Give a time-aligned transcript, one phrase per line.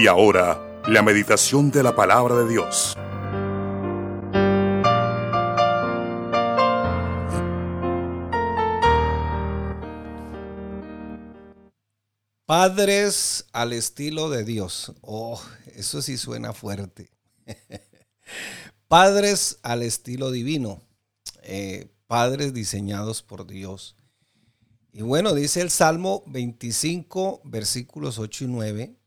[0.00, 2.96] Y ahora, la meditación de la palabra de Dios.
[12.46, 14.94] Padres al estilo de Dios.
[15.02, 15.38] Oh,
[15.76, 17.10] eso sí suena fuerte.
[18.88, 20.80] Padres al estilo divino.
[21.42, 23.96] Eh, padres diseñados por Dios.
[24.92, 28.99] Y bueno, dice el Salmo 25, versículos 8 y 9.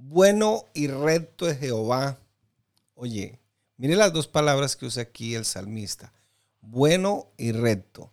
[0.00, 2.20] Bueno y recto es Jehová.
[2.94, 3.40] Oye,
[3.76, 6.12] mire las dos palabras que usa aquí el salmista.
[6.60, 8.12] Bueno y recto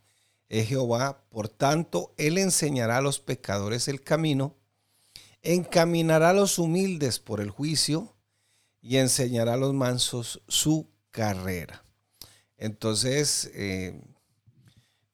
[0.49, 4.55] es Jehová, por tanto, Él enseñará a los pecadores el camino,
[5.43, 8.15] encaminará a los humildes por el juicio
[8.81, 11.83] y enseñará a los mansos su carrera.
[12.57, 14.01] Entonces, eh,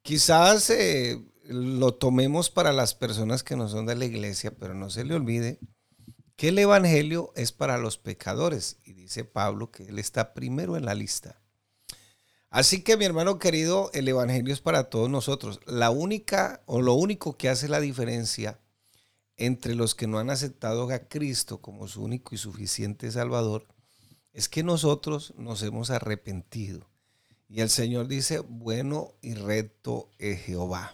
[0.03, 4.89] quizás eh, lo tomemos para las personas que no son de la iglesia, pero no
[4.89, 5.59] se le olvide
[6.41, 8.77] que el Evangelio es para los pecadores.
[8.83, 11.39] Y dice Pablo que Él está primero en la lista.
[12.49, 15.59] Así que mi hermano querido, el Evangelio es para todos nosotros.
[15.67, 18.59] La única o lo único que hace la diferencia
[19.37, 23.67] entre los que no han aceptado a Cristo como su único y suficiente Salvador
[24.33, 26.89] es que nosotros nos hemos arrepentido.
[27.49, 30.91] Y el Señor dice, bueno y recto es Jehová.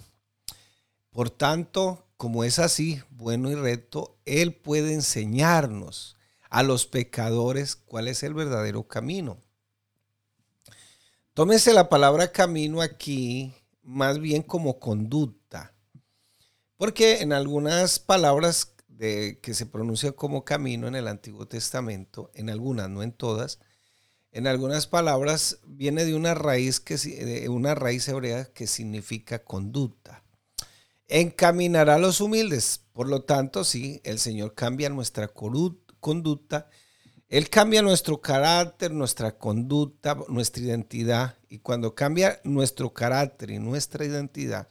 [1.09, 6.17] Por tanto, como es así, bueno y recto, Él puede enseñarnos
[6.49, 9.41] a los pecadores cuál es el verdadero camino.
[11.33, 15.73] Tómese la palabra camino aquí más bien como conducta,
[16.75, 22.89] porque en algunas palabras que se pronuncian como camino en el Antiguo Testamento, en algunas,
[22.89, 23.59] no en todas,
[24.31, 30.23] en algunas palabras viene de una raíz, que, de una raíz hebrea que significa conducta.
[31.07, 32.81] Encaminará a los humildes.
[32.93, 36.69] Por lo tanto, sí, el Señor cambia nuestra conducta
[37.29, 41.37] él cambia nuestro carácter, nuestra conducta, nuestra identidad.
[41.49, 44.69] Y cuando cambia nuestro carácter y nuestra identidad,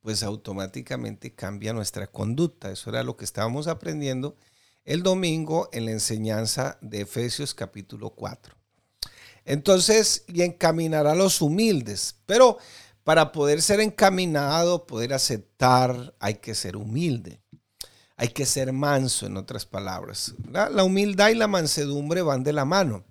[0.00, 2.70] pues automáticamente cambia nuestra conducta.
[2.70, 4.34] Eso era lo que estábamos aprendiendo
[4.84, 8.54] el domingo en la enseñanza de Efesios capítulo 4.
[9.44, 12.16] Entonces, y encaminará a los humildes.
[12.24, 12.56] Pero
[13.04, 17.40] para poder ser encaminado, poder aceptar, hay que ser humilde.
[18.16, 20.34] Hay que ser manso, en otras palabras.
[20.50, 23.04] La, humildad y la mansedumbre van de la mano.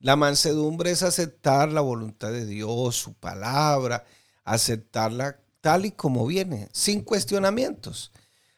[0.00, 4.04] La mansedumbre es aceptar la voluntad de Dios, su palabra,
[4.44, 8.12] aceptarla tal y como viene, sin cuestionamientos.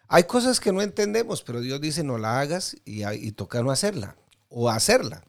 [0.09, 3.71] Hay cosas que no entendemos, pero Dios dice no la hagas y, y toca no
[3.71, 4.17] hacerla
[4.49, 5.25] o hacerla.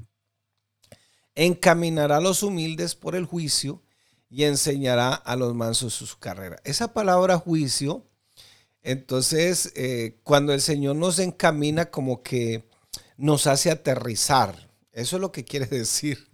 [1.35, 3.83] Encaminará a los humildes por el juicio
[4.31, 6.59] y enseñará a los mansos su carrera.
[6.63, 8.07] Esa palabra juicio
[8.83, 12.67] entonces, eh, cuando el Señor nos encamina, como que
[13.17, 14.69] nos hace aterrizar.
[14.91, 16.27] Eso es lo que quiere decir.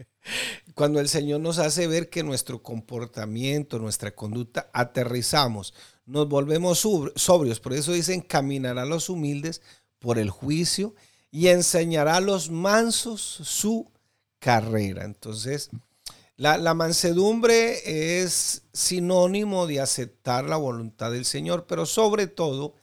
[0.73, 5.73] Cuando el Señor nos hace ver que nuestro comportamiento, nuestra conducta, aterrizamos,
[6.05, 7.59] nos volvemos sobrios.
[7.59, 9.61] Por eso dice, encaminará a los humildes
[9.99, 10.95] por el juicio
[11.31, 13.91] y enseñará a los mansos su
[14.39, 15.03] carrera.
[15.03, 15.69] Entonces,
[16.37, 22.75] la, mansedumbre es sinónimo de aceptar la voluntad del Señor, pero sobre todo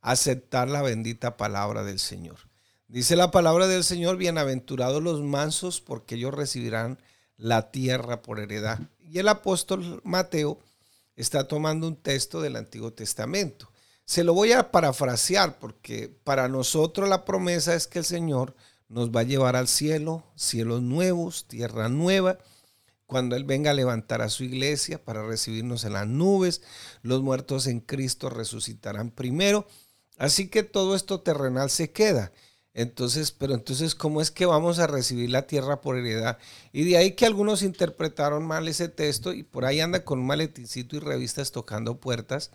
[0.00, 2.38] aceptar la bendita palabra del Señor.
[2.86, 6.98] Dice la palabra del Señor, bienaventurados los mansos, porque ellos recibirán
[7.36, 8.78] la tierra por heredad.
[9.00, 10.60] Y el apóstol Mateo
[11.16, 13.72] está tomando un texto del Antiguo Testamento.
[14.04, 18.54] Se lo voy a parafrasear porque para nosotros la promesa es que el Señor
[18.88, 22.38] nos va a llevar al cielo, cielos nuevos, tierra nueva
[23.10, 26.62] cuando Él venga a levantar a su iglesia para recibirnos en las nubes.
[27.02, 29.66] Los muertos en Cristo resucitarán primero.
[30.16, 32.32] Así que todo esto terrenal se queda.
[32.72, 36.38] Entonces, pero entonces, ¿cómo es que vamos a recibir la tierra por heredad?
[36.72, 40.26] Y de ahí que algunos interpretaron mal ese texto y por ahí anda con un
[40.26, 42.52] maletincito y revistas tocando puertas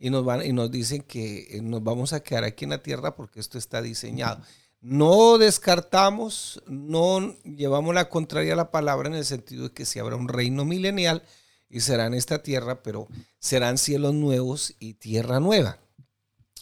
[0.00, 3.14] y nos, van, y nos dicen que nos vamos a quedar aquí en la tierra
[3.14, 4.42] porque esto está diseñado.
[4.88, 9.98] No descartamos, no llevamos la contraria a la palabra en el sentido de que si
[9.98, 11.24] habrá un reino milenial
[11.68, 13.08] y será en esta tierra, pero
[13.40, 15.80] serán cielos nuevos y tierra nueva.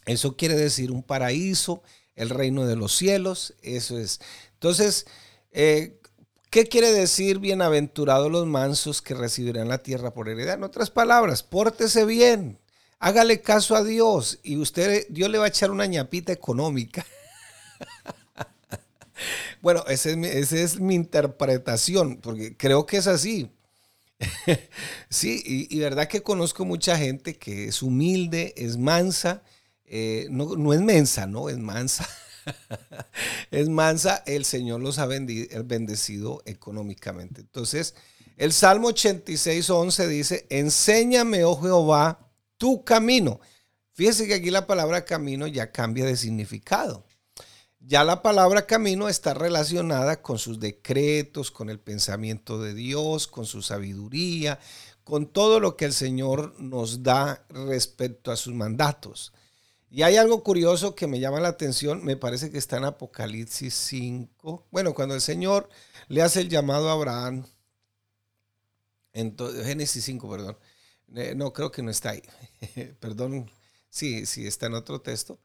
[0.06, 1.82] Eso quiere decir un paraíso,
[2.14, 4.22] el reino de los cielos, eso es.
[4.54, 5.04] Entonces,
[5.52, 6.00] eh,
[6.48, 10.54] ¿qué quiere decir bienaventurados los mansos que recibirán la tierra por heredad?
[10.54, 12.58] En otras palabras, pórtese bien,
[13.00, 17.04] hágale caso a Dios y usted, Dios le va a echar una ñapita económica.
[19.62, 23.50] bueno, esa es, mi, interpretación, porque creo que es así.
[25.10, 29.42] sí, y, verdad que conozco mucha gente que es humilde, es mansa,
[29.84, 32.08] eh, no, es mensa, no, es mansa.
[33.50, 37.40] es mansa, el Señor los ha bendecido económicamente.
[37.40, 37.94] Entonces,
[38.36, 42.18] el Salmo 86, 11 dice, enséñame, oh Jehová,
[42.56, 43.40] tu camino.
[43.92, 47.06] Fíjese que aquí la palabra camino ya cambia de significado.
[47.86, 53.44] Ya la palabra camino está relacionada con sus decretos, con el pensamiento de Dios, con
[53.44, 54.58] su sabiduría,
[55.04, 59.34] con todo lo que el Señor nos da respecto a sus mandatos.
[59.90, 63.74] Y hay algo curioso que me llama la atención, me parece que está en Apocalipsis
[63.74, 64.66] 5.
[64.70, 65.68] Bueno, cuando el Señor
[66.08, 67.44] le hace el llamado a Abraham,
[69.12, 70.56] en Génesis 5, perdón.
[71.14, 72.22] Eh, no, creo que no está ahí.
[73.00, 73.50] perdón,
[73.90, 75.38] sí, sí, está en otro texto.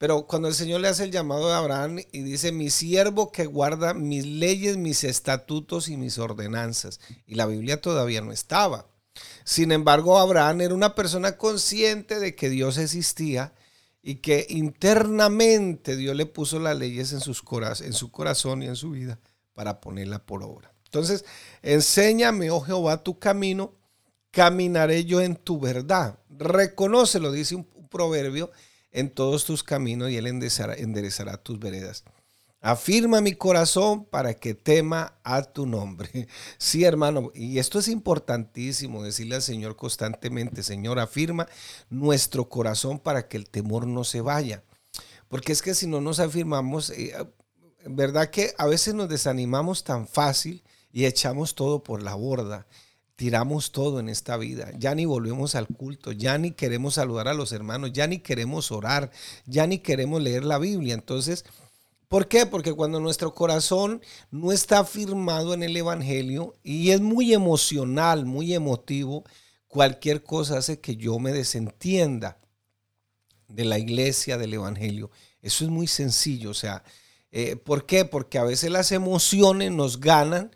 [0.00, 3.44] Pero cuando el Señor le hace el llamado a Abraham y dice, mi siervo que
[3.44, 7.00] guarda mis leyes, mis estatutos y mis ordenanzas.
[7.26, 8.86] Y la Biblia todavía no estaba.
[9.44, 13.52] Sin embargo, Abraham era una persona consciente de que Dios existía
[14.02, 17.42] y que internamente Dios le puso las leyes en, sus
[17.82, 19.18] en su corazón y en su vida
[19.52, 20.72] para ponerla por obra.
[20.86, 21.26] Entonces,
[21.60, 23.74] enséñame, oh Jehová, tu camino,
[24.30, 26.18] caminaré yo en tu verdad.
[26.30, 28.50] Reconócelo, dice un proverbio,
[28.92, 32.04] en todos tus caminos y Él enderezará, tus veredas.
[32.62, 36.28] Afirma mi corazón para que tema a tu nombre.
[36.58, 41.48] Sí, hermano, y esto es importantísimo, decirle al Señor constantemente, Señor, afirma
[41.88, 44.62] nuestro corazón para que el temor no se vaya.
[45.28, 47.14] Porque es que si no nos afirmamos, eh,
[47.86, 52.66] verdad que a veces nos desanimamos tan fácil y echamos todo por la borda
[53.20, 54.72] tiramos todo en esta vida.
[54.78, 58.72] Ya ni volvemos al culto, ya ni queremos saludar a los hermanos, ya ni queremos
[58.72, 59.10] orar,
[59.44, 60.94] ya ni queremos leer la Biblia.
[60.94, 61.44] Entonces,
[62.08, 62.46] ¿por qué?
[62.46, 64.00] Porque cuando nuestro corazón
[64.30, 69.24] no está firmado en el Evangelio y es muy emocional, muy emotivo,
[69.68, 72.38] cualquier cosa hace que yo me desentienda
[73.48, 75.10] de la iglesia, del Evangelio.
[75.42, 76.52] Eso es muy sencillo.
[76.52, 76.84] O sea,
[77.32, 78.06] eh, ¿por qué?
[78.06, 80.52] Porque a veces las emociones nos ganan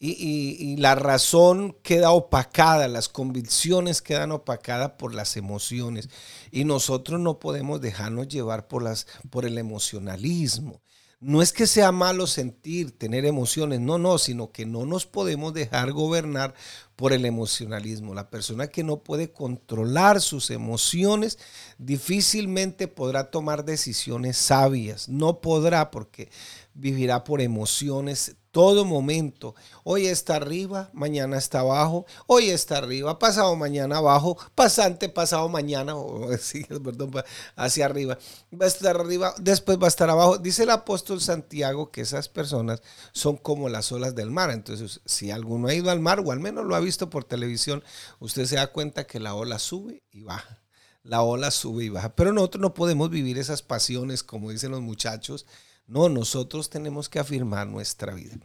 [0.00, 6.08] y, la razón queda opacada, las convicciones quedan opacadas por las emociones.
[6.52, 10.80] Y nosotros no podemos dejarnos llevar por, las, por el emocionalismo.
[11.20, 15.52] No es que sea malo sentir, tener emociones, no, no, sino que no nos podemos
[15.52, 16.54] dejar gobernar
[16.94, 18.14] por el emocionalismo.
[18.14, 21.36] La persona que no puede controlar sus emociones
[21.76, 25.08] difícilmente podrá tomar decisiones sabias.
[25.08, 26.30] No podrá porque
[26.78, 29.54] vivirá por emociones todo momento.
[29.84, 35.94] Hoy está arriba, mañana está abajo, hoy está arriba, pasado mañana abajo, pasante, pasado mañana,
[36.84, 37.12] perdón,
[37.56, 38.18] hacia arriba.
[38.52, 40.38] Va a estar arriba, después va a estar abajo.
[40.38, 42.80] Dice el apóstol Santiago que esas personas
[43.12, 44.50] son como las olas del mar.
[44.50, 47.84] Entonces, si alguno ha ido al mar o al menos lo ha visto por televisión,
[48.18, 50.62] usted se da cuenta que la ola sube y baja.
[51.02, 52.14] La ola sube y baja.
[52.14, 55.46] Pero nosotros no podemos vivir esas pasiones, como dicen los muchachos,
[55.88, 58.36] no, nosotros tenemos que afirmar nuestra vida.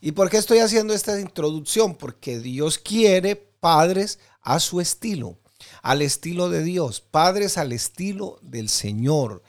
[0.00, 1.94] ¿Y por qué estoy haciendo esta introducción?
[1.94, 5.38] Porque Dios quiere padres a su estilo,
[5.82, 9.42] al estilo de Dios, padres al estilo del Señor,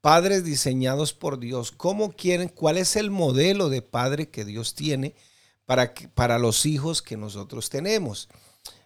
[0.00, 1.70] padres diseñados por Dios.
[1.70, 2.48] ¿Cómo quieren?
[2.48, 5.14] ¿Cuál es el modelo de padre que Dios tiene
[5.66, 8.30] para, para los hijos que nosotros tenemos?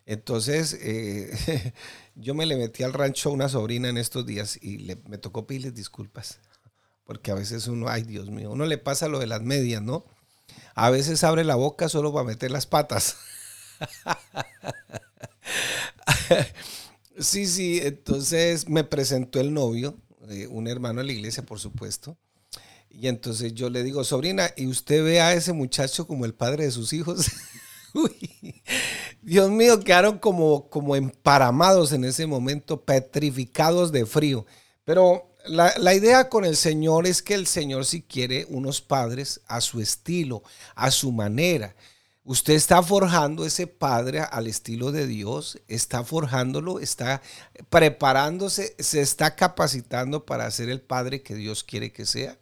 [0.04, 1.72] Entonces, eh,
[2.16, 5.46] yo me le metí al rancho a una sobrina en estos días y me tocó
[5.46, 6.40] pedirles disculpas.
[7.10, 10.04] Porque a veces uno, ay Dios mío, uno le pasa lo de las medias, ¿no?
[10.76, 13.16] A veces abre la boca solo para meter las patas.
[17.18, 19.98] sí, sí, entonces me presentó el novio,
[20.28, 22.16] eh, un hermano de la iglesia, por supuesto.
[22.88, 26.66] Y entonces yo le digo, sobrina, ¿y usted ve a ese muchacho como el padre
[26.66, 27.26] de sus hijos?
[29.20, 34.46] Dios mío, quedaron como, como emparamados en ese momento, petrificados de frío.
[34.84, 39.60] Pero la, idea con el Señor es que el Señor si quiere unos padres a
[39.60, 40.42] su estilo,
[40.74, 41.74] a su manera.
[42.24, 47.22] Usted está forjando ese padre al estilo de Dios, está forjándolo, está
[47.70, 52.38] preparándose, se está capacitando para ser el padre que Dios quiere que sea.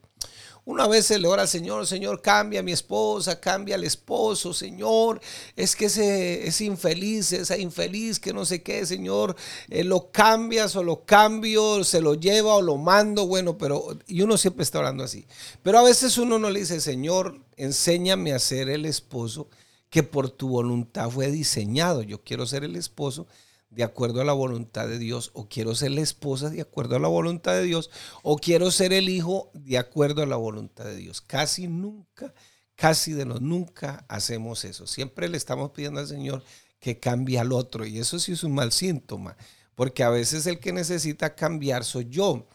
[0.68, 4.52] Una vez se le ora al Señor, Señor, cambia a mi esposa, cambia al esposo,
[4.52, 5.18] Señor,
[5.56, 9.34] es que ese es infeliz, esa infeliz que no sé qué, Señor,
[9.70, 14.20] eh, lo cambias o lo cambio, se lo lleva o lo mando, bueno, pero, y
[14.20, 15.24] uno siempre está orando así.
[15.62, 19.48] Pero a veces uno no le dice, Señor, enséñame a ser el esposo
[19.88, 22.02] que por tu voluntad fue diseñado.
[22.02, 23.26] Yo quiero ser el esposo
[23.70, 27.00] de acuerdo a la voluntad de Dios, o quiero ser la esposa de acuerdo a
[27.00, 27.90] la voluntad de Dios,
[28.22, 31.20] o quiero ser el hijo de acuerdo a la voluntad de Dios.
[31.20, 32.32] Casi nunca,
[32.74, 34.86] casi de los nunca hacemos eso.
[34.86, 36.42] Siempre le estamos pidiendo al Señor
[36.80, 39.36] que cambie al otro, y eso sí es un mal síntoma,
[39.74, 42.48] porque a veces el que necesita cambiar soy yo.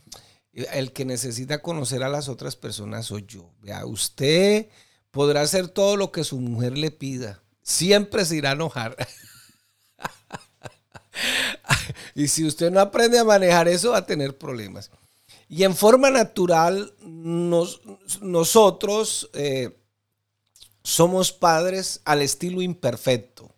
[0.51, 3.51] El que necesita conocer a las otras personas soy yo.
[3.62, 4.70] Vea, usted
[5.10, 7.41] podrá hacer todo lo que su mujer le pida.
[7.63, 8.96] Siempre se irá a enojar.
[12.15, 14.89] y si usted no aprende a manejar eso, va a tener problemas.
[15.50, 16.93] Y en forma natural,
[18.22, 19.77] nosotros eh,
[20.84, 23.53] somos padres al estilo imperfecto,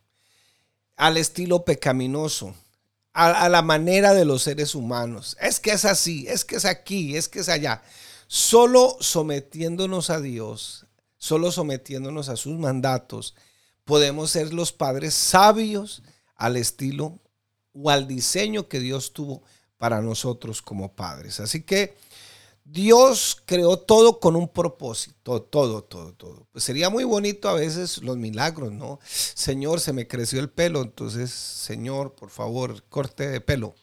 [0.97, 2.53] al estilo pecaminoso,
[3.13, 5.37] a, la manera de los seres humanos.
[5.39, 7.81] Es que es así, es que es aquí, es que es allá.
[8.27, 10.85] Solo sometiéndonos a Dios,
[11.17, 13.35] solo sometiéndonos a sus mandatos,
[13.85, 16.03] podemos ser los padres sabios
[16.35, 17.19] al estilo
[17.75, 19.43] o al diseño que Dios tuvo
[19.77, 21.39] para nosotros como padres.
[21.39, 21.95] Así que
[22.63, 26.47] Dios creó todo con un propósito, todo, todo, todo.
[26.51, 28.99] Pues sería muy bonito a veces los milagros, ¿no?
[29.05, 33.75] Señor, se me creció el pelo, entonces, Señor, por favor, corte de pelo.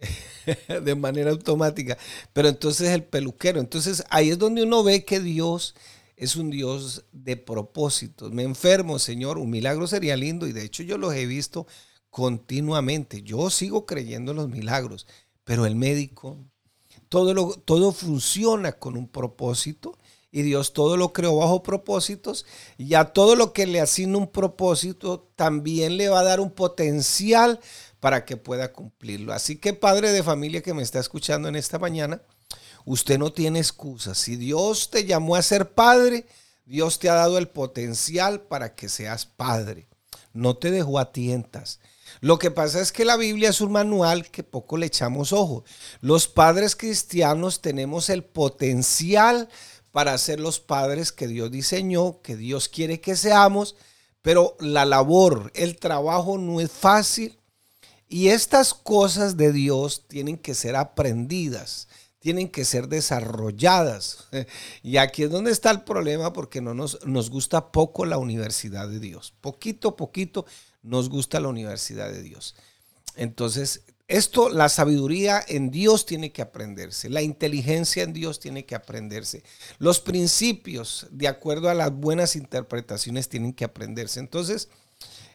[0.82, 1.96] de manera automática.
[2.32, 5.76] Pero entonces el peluquero, entonces ahí es donde uno ve que Dios
[6.16, 8.32] es un Dios de propósitos.
[8.32, 11.66] Me enfermo, Señor, un milagro sería lindo y de hecho yo los he visto
[12.12, 13.22] continuamente.
[13.22, 15.06] Yo sigo creyendo en los milagros,
[15.44, 16.36] pero el médico,
[17.08, 19.98] todo, lo, todo funciona con un propósito
[20.30, 22.44] y Dios todo lo creó bajo propósitos
[22.76, 26.50] y a todo lo que le asigna un propósito también le va a dar un
[26.50, 27.58] potencial
[27.98, 29.32] para que pueda cumplirlo.
[29.32, 32.20] Así que padre de familia que me está escuchando en esta mañana,
[32.84, 34.14] usted no tiene excusa.
[34.14, 36.26] Si Dios te llamó a ser padre,
[36.66, 39.88] Dios te ha dado el potencial para que seas padre.
[40.34, 41.80] No te dejó a tientas.
[42.20, 45.64] Lo que pasa es que la Biblia es un manual que poco le echamos ojo.
[46.00, 49.48] Los padres cristianos tenemos el potencial
[49.90, 53.76] para ser los padres que Dios diseñó, que Dios quiere que seamos,
[54.22, 57.38] pero la labor, el trabajo no es fácil
[58.08, 61.88] y estas cosas de Dios tienen que ser aprendidas
[62.22, 64.28] tienen que ser desarrolladas.
[64.82, 68.88] Y aquí es donde está el problema porque no nos, nos gusta poco la universidad
[68.88, 69.34] de Dios.
[69.40, 70.46] Poquito, poquito
[70.82, 72.54] nos gusta la universidad de Dios.
[73.16, 78.74] Entonces, esto, la sabiduría en Dios tiene que aprenderse, la inteligencia en Dios tiene que
[78.74, 79.42] aprenderse,
[79.78, 84.20] los principios, de acuerdo a las buenas interpretaciones, tienen que aprenderse.
[84.20, 84.68] Entonces,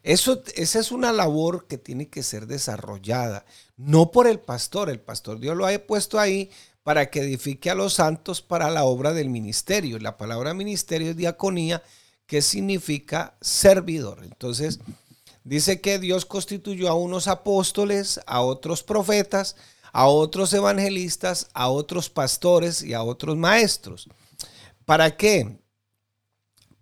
[0.03, 3.45] eso, esa es una labor que tiene que ser desarrollada,
[3.77, 6.51] no por el pastor, el pastor Dios lo ha puesto ahí
[6.83, 9.99] para que edifique a los santos para la obra del ministerio.
[9.99, 11.83] La palabra ministerio es diaconía,
[12.25, 14.23] que significa servidor.
[14.23, 14.79] Entonces,
[15.47, 19.55] Dice que Dios constituyó a unos apóstoles, a otros profetas,
[19.93, 24.09] a otros evangelistas, a otros pastores y a otros maestros.
[24.83, 25.57] ¿Para qué?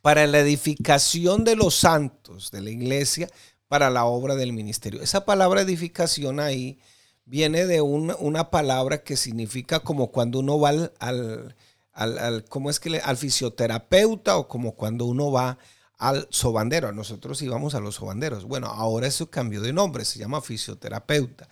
[0.01, 3.29] Para la edificación de los santos de la iglesia,
[3.67, 4.99] para la obra del ministerio.
[5.03, 6.79] Esa palabra edificación ahí
[7.23, 11.55] viene de una, palabra que significa como cuando uno va al,
[11.93, 15.59] al, ¿cómo es que al fisioterapeuta o como cuando uno va
[15.97, 16.91] al sobandero.
[16.91, 18.45] Nosotros íbamos a los sobanderos.
[18.45, 21.47] Bueno, ahora eso cambió de nombre, se llama fisioterapeuta.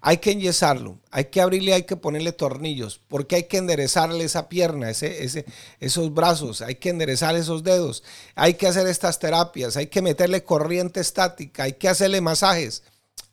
[0.00, 4.48] Hay que enyesarlo, hay que abrirle, hay que ponerle tornillos, porque hay que enderezarle esa
[4.48, 5.44] pierna, ese, ese,
[5.80, 8.04] esos brazos, hay que enderezar esos dedos,
[8.36, 12.84] hay que hacer estas terapias, hay que meterle corriente estática, hay que hacerle masajes.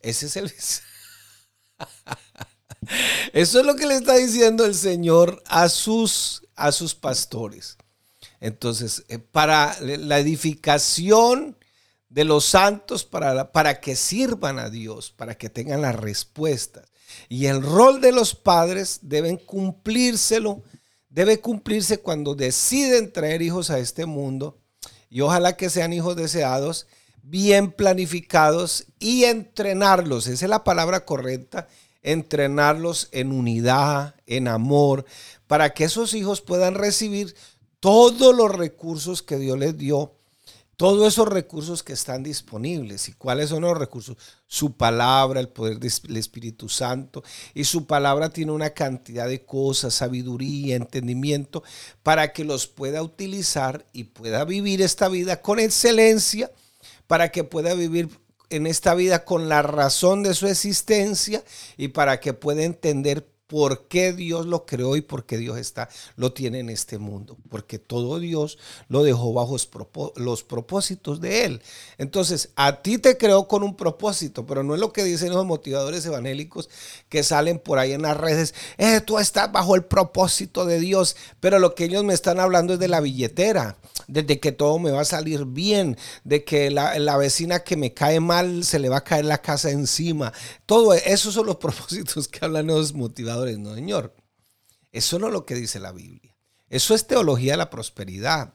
[0.02, 0.54] Ese es el...
[3.34, 7.78] Eso es lo que le está diciendo el Señor a sus, a sus pastores.
[8.40, 11.58] Entonces, eh, para la edificación
[12.10, 16.86] de los santos, para, para que sirvan a Dios, para que tengan las respuestas.
[17.30, 20.64] Y el rol de los padres deben cumplírselo,
[21.10, 24.58] debe cumplirse cuando deciden traer hijos a este mundo.
[25.10, 26.88] Y ojalá que sean hijos deseados,
[27.22, 30.28] bien planificados y entrenarlos.
[30.28, 31.68] Esa es la palabra correcta.
[32.02, 35.06] Entrenarlos en unidad, en amor,
[35.48, 37.36] para que esos hijos puedan recibir
[37.80, 40.14] todos los recursos que Dios les dio,
[40.78, 43.08] todos esos recursos que están disponibles.
[43.08, 44.18] ¿Y cuáles son los recursos?
[44.46, 47.24] Su palabra, el poder del Espíritu Santo.
[47.54, 51.64] Y su palabra tiene una cantidad de cosas, sabiduría, entendimiento,
[52.04, 56.52] para que los pueda utilizar y pueda vivir esta vida con excelencia,
[57.08, 58.10] para que pueda vivir
[58.50, 61.44] en esta vida con la razón de su existencia
[61.78, 65.90] y para que pueda entender por qué Dios lo creó y por qué Dios está,
[66.16, 67.38] lo tiene en este mundo.
[67.50, 68.58] Porque todo Dios
[68.90, 69.56] lo dejó bajo
[70.16, 71.62] los propósitos de Él.
[71.98, 75.46] Entonces, a ti te creó con un propósito, pero no es lo que dicen los
[75.46, 76.70] motivadores evangélicos
[77.10, 78.54] que salen por ahí en las redes.
[78.78, 82.74] Eh, tú estás bajo el propósito de Dios, pero lo que ellos me están hablando
[82.74, 87.18] es de la billetera, de que todo me va a salir bien, de que la,
[87.18, 90.34] vecina que me cae mal se le va a caer la casa encima.
[90.66, 94.16] Todo esos son los propósitos que hablan los motivadores no, Señor.
[94.92, 96.36] Eso no es lo que dice la Biblia.
[96.70, 98.54] Eso es teología de la prosperidad.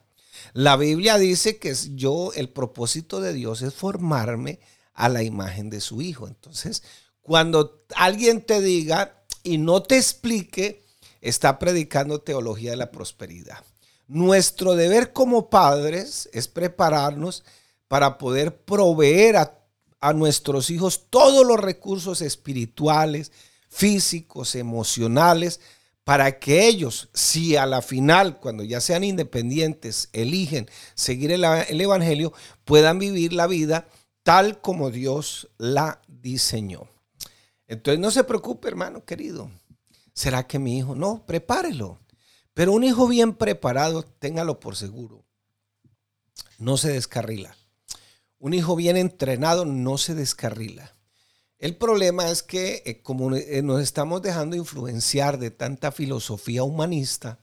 [0.53, 4.59] La Biblia dice que yo, el propósito de Dios es formarme
[4.93, 6.27] a la imagen de su Hijo.
[6.27, 6.83] Entonces,
[7.21, 10.83] cuando alguien te diga y no te explique,
[11.21, 13.63] está predicando teología de la prosperidad.
[14.13, 17.45] Nuestro deber como padres es prepararnos
[17.87, 23.31] para poder proveer a, nuestros hijos todos los recursos espirituales,
[23.69, 25.61] físicos, emocionales,
[26.03, 31.45] para que ellos, si a la final, cuando ya sean independientes, eligen seguir el,
[31.79, 32.33] Evangelio,
[32.65, 33.87] puedan vivir la vida
[34.23, 36.89] tal como Dios la diseñó.
[37.65, 39.49] Entonces no se preocupe, hermano querido.
[40.13, 40.95] ¿Será que mi hijo?
[40.95, 41.97] No, prepárelo.
[42.53, 45.23] Pero un hijo bien preparado, téngalo por seguro,
[46.57, 47.55] no se descarrila.
[48.39, 50.93] Un hijo bien entrenado no se descarrila.
[51.59, 57.39] El problema es que eh, como eh, nos estamos dejando influenciar de tanta filosofía humanista,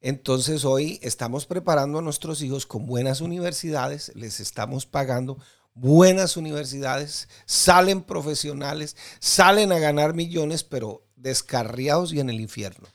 [0.00, 5.38] entonces hoy estamos preparando a nuestros hijos con buenas universidades, les estamos pagando
[5.74, 12.88] buenas universidades, salen profesionales, salen a ganar millones, pero descarriados y en el infierno.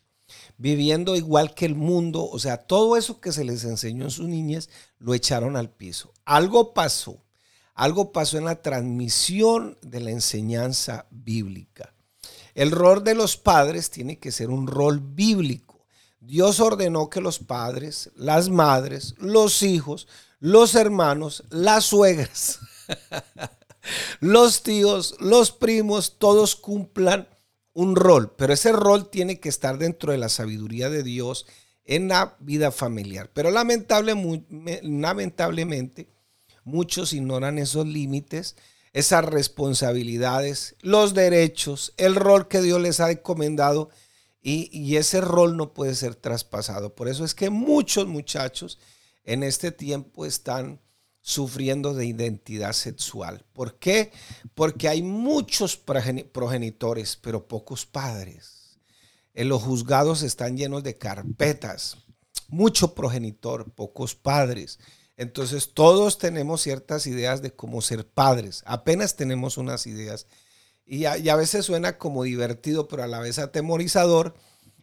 [0.61, 4.27] Viviendo igual que el mundo, o sea, todo eso que se les enseñó en sus
[4.27, 6.13] niñas lo echaron al piso.
[6.23, 7.17] Algo pasó,
[7.73, 11.95] algo pasó en la transmisión de la enseñanza bíblica.
[12.53, 15.83] El rol de los padres tiene que ser un rol bíblico.
[16.19, 20.07] Dios ordenó que los padres, las madres, los hijos,
[20.39, 22.59] los hermanos, las suegras,
[24.19, 27.27] los tíos, los primos, todos cumplan
[27.73, 31.45] un rol, pero ese rol tiene que estar dentro de la sabiduría de Dios
[31.85, 33.31] en la vida familiar.
[33.33, 36.09] Pero lamentablemente
[36.63, 38.55] muchos ignoran esos límites,
[38.93, 43.89] esas responsabilidades, los derechos, el rol que Dios les ha encomendado
[44.43, 46.95] y, ese rol no puede ser traspasado.
[46.95, 48.79] Por eso es que muchos muchachos
[49.23, 50.81] en este tiempo están
[51.21, 53.45] sufriendo de identidad sexual.
[53.53, 54.11] ¿Por qué?
[54.55, 58.79] Porque hay muchos progenitores, pero pocos padres.
[59.33, 61.97] En los juzgados están llenos de carpetas.
[62.49, 64.79] Mucho progenitor, pocos padres.
[65.15, 68.63] Entonces todos tenemos ciertas ideas de cómo ser padres.
[68.65, 70.27] Apenas tenemos unas ideas.
[70.85, 74.33] Y a, y a veces suena como divertido, pero a la vez atemorizador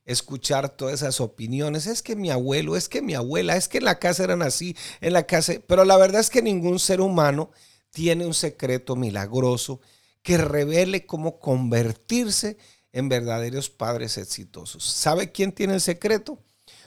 [0.09, 1.87] escuchar todas esas opiniones.
[1.87, 4.75] Es que mi abuelo, es que mi abuela, es que en la casa eran así,
[5.01, 5.55] en la casa.
[5.67, 7.51] Pero la verdad es que ningún ser humano
[7.91, 9.81] tiene un secreto milagroso
[10.23, 12.57] que revele cómo convertirse
[12.91, 14.83] en verdaderos padres exitosos.
[14.83, 16.43] ¿Sabe quién tiene el secreto?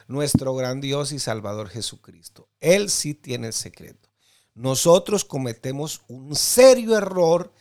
[0.07, 2.49] Nuestro gran Dios y Salvador Jesucristo.
[2.60, 4.10] Él sí tiene el secreto.
[4.55, 7.53] Nosotros cometemos un serio error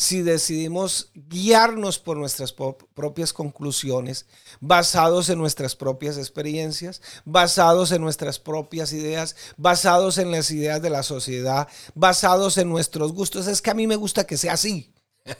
[0.00, 4.24] si decidimos guiarnos por nuestras propias conclusiones,
[4.58, 10.88] basados en nuestras propias experiencias, basados en nuestras propias ideas, basados en las ideas de
[10.88, 13.46] la sociedad, basados en nuestros gustos.
[13.46, 14.90] Es que a mí me gusta que sea así.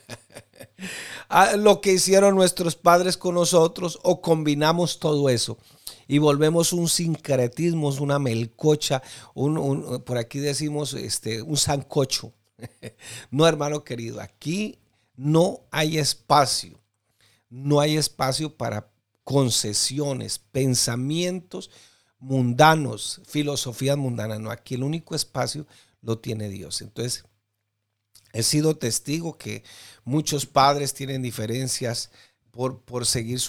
[1.32, 5.58] Ah, lo que hicieron nuestros padres con nosotros o combinamos todo eso
[6.08, 9.00] y volvemos un sincretismo, una melcocha,
[9.34, 12.32] un, por aquí decimos este, un sancocho
[13.30, 14.78] no, hermano querido, aquí
[15.16, 16.80] no hay espacio.
[17.48, 18.90] No hay espacio para
[19.24, 21.70] concesiones, pensamientos
[22.20, 24.40] mundanos, filosofías mundanas.
[24.40, 25.66] No, aquí el único espacio
[26.02, 26.80] lo tiene Dios.
[26.82, 27.24] Entonces,
[28.32, 29.64] he sido testigo que
[30.04, 32.10] muchos padres tienen diferencias
[32.50, 33.40] por, por seguir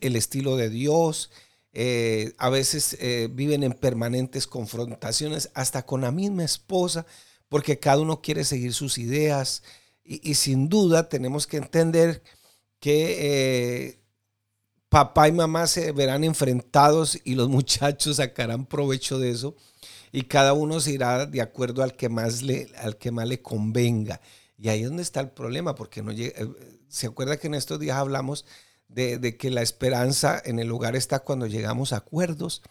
[0.00, 1.30] el estilo de Dios.
[1.72, 7.06] Eh, a veces eh, viven en permanentes confrontaciones, hasta con la misma esposa,
[7.50, 9.62] porque cada uno quiere seguir sus ideas.
[10.02, 12.22] Y, sin duda tenemos que entender
[12.80, 13.16] que
[13.88, 14.00] eh,
[14.88, 19.56] papá y mamá se verán enfrentados y los muchachos sacarán provecho de eso.
[20.12, 23.42] Y cada uno se irá de acuerdo al que más le, al que más le
[23.42, 24.20] convenga.
[24.56, 26.34] Y ahí es donde está el problema, porque no eh,
[26.88, 28.46] se acuerda que en estos días hablamos
[28.88, 32.62] de, de, que la esperanza en el hogar está cuando llegamos a acuerdos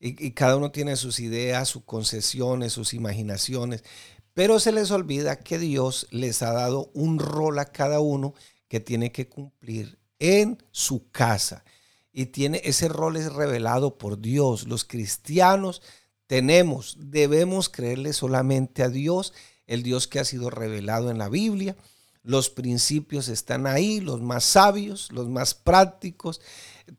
[0.00, 3.84] y, cada uno tiene sus ideas, sus concesiones, sus imaginaciones,
[4.32, 8.32] pero se les olvida que Dios les ha dado un rol a cada uno
[8.68, 11.64] que tiene que cumplir en su casa.
[12.12, 14.66] Y tiene ese rol es revelado por Dios.
[14.66, 15.82] Los cristianos
[16.26, 19.34] tenemos, debemos creerle solamente a Dios,
[19.66, 21.76] el Dios que ha sido revelado en la Biblia.
[22.22, 26.40] Los principios están ahí, los más sabios, los más prácticos,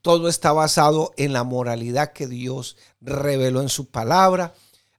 [0.02, 4.54] todo está basado en la moralidad que Dios reveló en su palabra.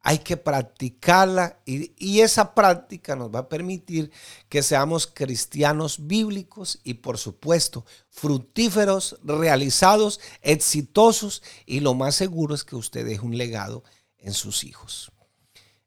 [0.04, 4.10] hay que practicarla y, esa práctica nos va a permitir
[4.48, 12.64] que seamos cristianos bíblicos y por supuesto fructíferos, realizados, exitosos y lo más seguro es
[12.64, 13.84] que usted deje un legado
[14.18, 15.12] en sus hijos.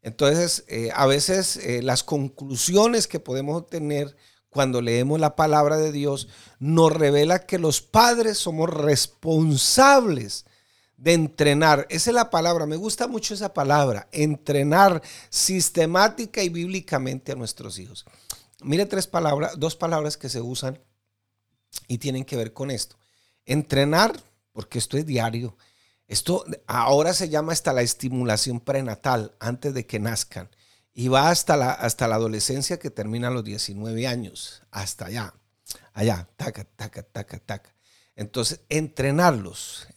[0.06, 4.16] Entonces, eh, a veces eh, las conclusiones que podemos obtener
[4.52, 6.28] cuando leemos la palabra de Dios
[6.60, 10.46] nos revela que los padres somos responsables
[10.96, 11.88] de entrenar.
[11.90, 17.80] Esa es la palabra, me gusta mucho esa palabra, entrenar sistemática y bíblicamente a nuestros
[17.80, 18.06] hijos.
[18.62, 20.80] Mire tres palabras, dos palabras que se usan
[21.88, 22.96] y tienen que ver con esto.
[23.44, 24.14] Entrenar,
[24.52, 25.58] porque esto es diario.
[26.08, 30.50] Esto ahora se llama hasta la estimulación prenatal, antes de que nazcan.
[30.94, 35.34] Y va hasta la, hasta la adolescencia que termina a los 19 años, hasta allá,
[35.94, 37.76] allá, taca, taca, taca, taca.
[38.16, 39.88] Entonces, entrenarlos,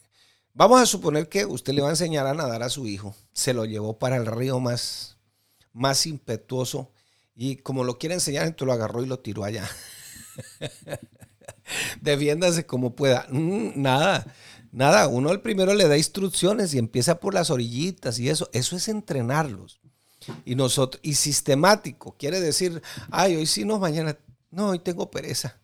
[0.58, 3.54] Vamos a suponer que usted le va a enseñar a nadar a su hijo, se
[3.54, 5.16] lo llevó para el río más,
[5.72, 6.90] más impetuoso
[7.36, 9.70] y como lo quiere enseñar, entonces lo agarró y lo tiró allá.
[12.00, 13.28] Defiéndase como pueda.
[13.30, 14.34] Mm, nada,
[14.72, 15.08] nada.
[15.08, 18.48] Uno el primero le da instrucciones y empieza por las orillitas y eso.
[18.52, 19.80] Eso es entrenarlos.
[20.44, 24.18] Y nosotros, y sistemático, quiere decir, ay, hoy sí, no, mañana,
[24.50, 25.58] no, hoy tengo pereza.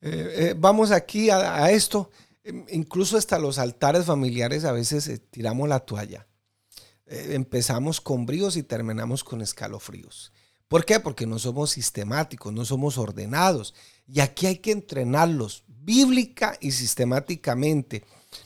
[0.00, 2.10] Eh, eh, vamos aquí a esto
[2.48, 6.26] Em, incluso hasta los altares familiares a veces eh, tiramos la toalla.
[7.10, 10.30] Empezamos con bríos y terminamos con escalofríos.
[10.66, 11.00] ¿Por qué?
[11.00, 13.74] Porque no somos sistemáticos, no somos ordenados.
[14.06, 18.04] Y aquí hay que entrenarlos bíblica y sistemáticamente.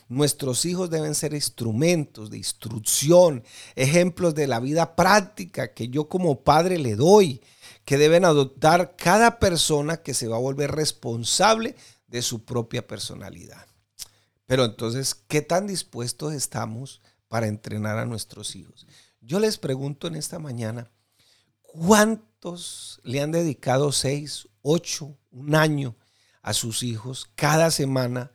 [0.08, 3.42] Nuestros hijos deben ser instrumentos de instrucción,
[3.74, 7.40] ejemplos de la vida práctica que yo como padre le doy,
[7.84, 11.74] que deben adoptar cada persona que se va a volver responsable
[12.06, 13.66] de su propia personalidad.
[14.46, 18.86] Pero entonces, ¿qué tan dispuestos estamos para entrenar a nuestros hijos?
[19.20, 20.90] Yo les pregunto en esta mañana,
[21.62, 25.96] ¿cuántos le han dedicado seis, ocho, un año
[26.42, 28.31] a sus hijos cada semana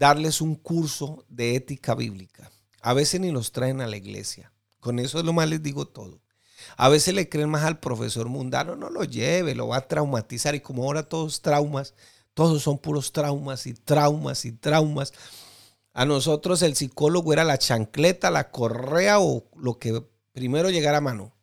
[0.00, 2.50] darles un curso de ética bíblica?
[2.80, 4.50] A veces ni los traen a la iglesia.
[4.80, 6.22] Con eso es lo más les digo todo.
[6.78, 10.54] A veces le creen más al profesor mundano, no lo lleve, lo va a traumatizar.
[10.54, 11.94] Y como ahora todos traumas,
[12.32, 15.12] todos son puros traumas y traumas y traumas.
[15.92, 21.02] A nosotros el psicólogo era la chancleta, la correa o lo que primero llegara a
[21.02, 21.34] mano.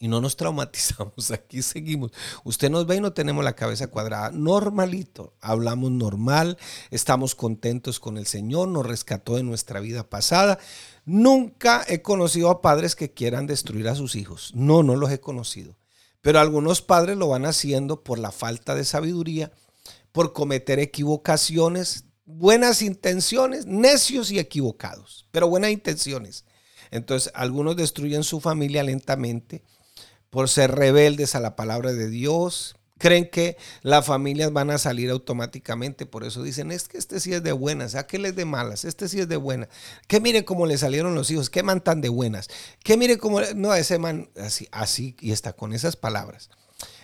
[0.00, 2.12] Y no nos traumatizamos, aquí seguimos.
[2.44, 4.30] Usted nos ve y no tenemos la cabeza cuadrada.
[4.30, 6.56] Normalito, hablamos normal,
[6.90, 10.58] estamos contentos con el Señor, nos rescató de nuestra vida pasada.
[11.04, 14.52] Nunca he conocido a padres que quieran destruir a sus hijos.
[14.54, 15.76] No, no los he conocido.
[16.20, 19.50] Pero algunos padres lo van haciendo por la falta de sabiduría,
[20.12, 26.44] por cometer equivocaciones, buenas intenciones, necios y equivocados, pero buenas intenciones.
[26.90, 29.62] Entonces, algunos destruyen su familia lentamente
[30.30, 32.76] por ser rebeldes a la palabra de Dios.
[32.98, 37.32] Creen que las familias van a salir automáticamente, por eso dicen, es que este sí
[37.32, 39.68] es de buenas, aquel es de malas, este sí es de buenas.
[40.08, 42.48] Que mire cómo le salieron los hijos, qué man tan de buenas.
[42.82, 46.50] Que mire cómo, no, ese man, así, así, y está con esas palabras.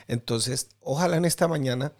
[0.08, 1.92] Entonces, ojalá en esta mañana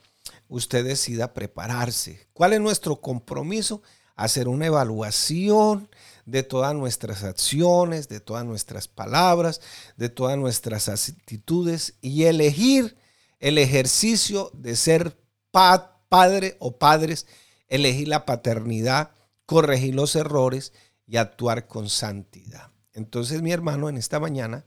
[0.49, 2.27] usted decida prepararse.
[2.33, 3.83] ¿Cuál es nuestro compromiso?
[4.17, 5.89] Hacer una evaluación
[6.27, 9.61] de todas nuestras acciones, de todas nuestras palabras,
[9.97, 12.97] de todas nuestras actitudes y elegir
[13.41, 15.19] el ejercicio de ser
[15.51, 17.27] padre o padres,
[17.69, 19.11] elegir la paternidad,
[19.47, 20.73] corregir los errores
[21.07, 22.71] y actuar con santidad.
[22.93, 24.65] Entonces, mi hermano, en esta mañana,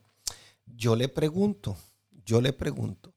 [0.65, 1.77] yo le pregunto,
[2.25, 3.13] yo le pregunto,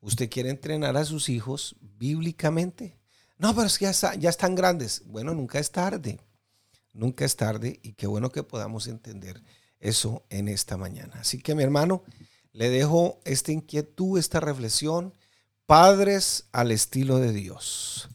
[0.00, 2.98] ¿Usted quiere entrenar a sus hijos bíblicamente?
[3.36, 5.02] No, pero es que ya, ya están grandes.
[5.06, 6.20] Bueno, nunca es tarde.
[6.92, 9.42] Nunca es tarde y qué bueno que podamos entender
[9.78, 11.20] eso en esta mañana.
[11.20, 12.02] Así que mi hermano,
[12.52, 15.14] le dejo esta inquietud, esta reflexión.
[15.66, 18.08] Padres al estilo de Dios.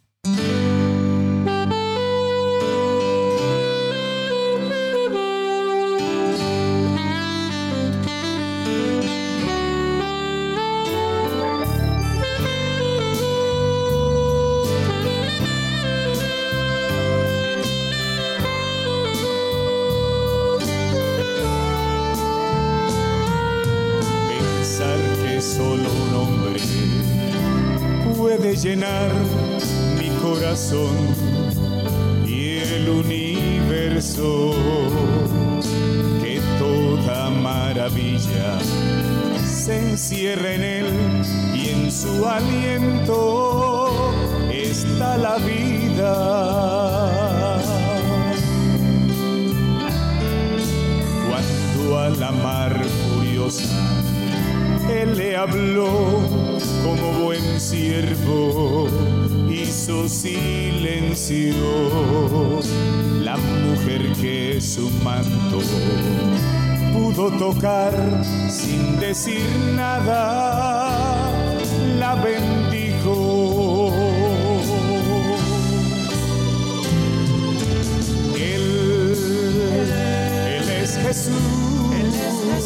[28.65, 29.12] Llenar
[29.99, 30.95] mi corazón
[32.25, 34.54] y el universo.
[36.19, 38.58] Que toda maravilla
[39.45, 40.88] se encierra en él
[41.54, 43.91] y en su aliento
[44.51, 46.13] está la vida.
[51.30, 52.82] Cuando al la mar
[53.13, 54.14] furiosa.
[55.03, 55.89] Le habló
[56.84, 58.88] como buen siervo,
[59.49, 61.53] hizo silencio.
[63.21, 65.60] La mujer que su manto
[66.93, 67.93] pudo tocar
[68.49, 71.21] sin decir nada,
[71.99, 72.54] la bendijo.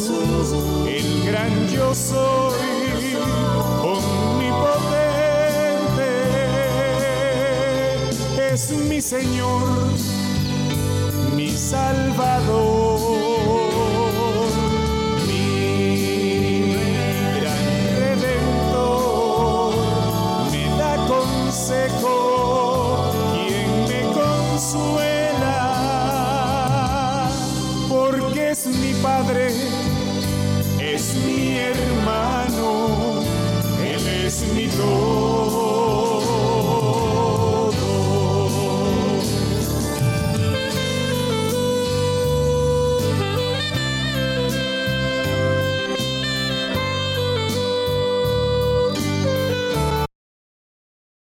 [0.08, 2.54] El gran yo soy,
[3.82, 4.94] omnipotente,
[8.50, 9.68] es mi Señor,
[11.36, 12.79] mi Salvador,